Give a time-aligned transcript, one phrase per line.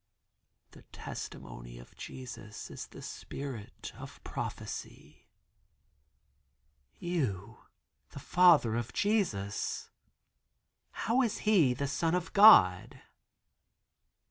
[0.71, 5.27] "The testimony of Jesus is the spirit of prophecy."
[6.97, 7.59] "You,
[8.09, 9.91] the Father of Jesus,
[10.89, 12.99] how is He the son of God?"